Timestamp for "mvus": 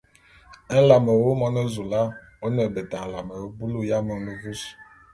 4.37-4.61